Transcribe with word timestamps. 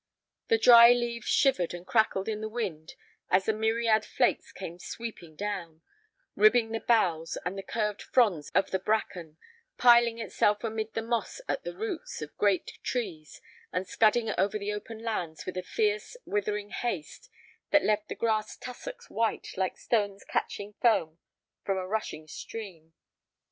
The 0.47 0.57
dry 0.57 0.93
leaves 0.93 1.27
shivered 1.27 1.75
and 1.75 1.85
crackled 1.85 2.27
in 2.27 2.41
the 2.41 2.49
wind 2.49 2.95
as 3.29 3.45
the 3.45 3.53
myriad 3.53 4.03
flakes 4.03 4.51
came 4.51 4.79
sweeping 4.79 5.35
down, 5.35 5.83
ribbing 6.35 6.71
the 6.71 6.79
boughs 6.79 7.37
and 7.45 7.55
the 7.55 7.61
curved 7.61 8.01
fronds 8.01 8.49
of 8.55 8.71
the 8.71 8.79
bracken, 8.79 9.37
piling 9.77 10.17
itself 10.17 10.63
amid 10.63 10.95
the 10.95 11.03
moss 11.03 11.39
at 11.47 11.63
the 11.63 11.75
roots 11.77 12.19
of 12.19 12.35
great 12.35 12.79
trees, 12.81 13.41
and 13.71 13.87
scudding 13.87 14.31
over 14.39 14.57
the 14.57 14.73
open 14.73 15.03
lands 15.03 15.45
with 15.45 15.55
a 15.55 15.61
fierce, 15.61 16.17
withering 16.25 16.71
haste 16.71 17.29
that 17.69 17.83
left 17.83 18.07
the 18.09 18.15
grass 18.15 18.57
tussocks 18.57 19.07
white 19.07 19.49
like 19.55 19.77
stones 19.77 20.23
catching 20.27 20.73
foam 20.81 21.19
from 21.63 21.77
a 21.77 21.85
rushing 21.87 22.27
stream. 22.27 22.93